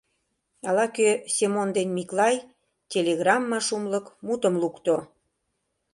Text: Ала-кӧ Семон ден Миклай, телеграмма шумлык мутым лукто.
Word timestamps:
Ала-кӧ 0.67 1.09
Семон 1.35 1.69
ден 1.77 1.87
Миклай, 1.97 2.35
телеграмма 2.91 3.59
шумлык 3.67 4.05
мутым 4.25 4.53
лукто. 4.61 4.95